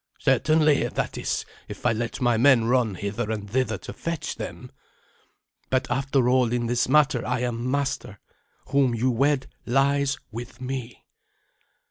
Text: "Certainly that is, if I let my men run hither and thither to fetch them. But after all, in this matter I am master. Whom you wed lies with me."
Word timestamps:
"Certainly 0.17 0.87
that 0.87 1.15
is, 1.15 1.45
if 1.67 1.85
I 1.85 1.91
let 1.93 2.19
my 2.19 2.35
men 2.35 2.65
run 2.65 2.95
hither 2.95 3.29
and 3.29 3.47
thither 3.47 3.77
to 3.77 3.93
fetch 3.93 4.33
them. 4.37 4.71
But 5.69 5.91
after 5.91 6.27
all, 6.27 6.51
in 6.51 6.65
this 6.65 6.89
matter 6.89 7.23
I 7.23 7.41
am 7.41 7.69
master. 7.69 8.19
Whom 8.69 8.95
you 8.95 9.11
wed 9.11 9.45
lies 9.67 10.17
with 10.31 10.59
me." 10.59 11.05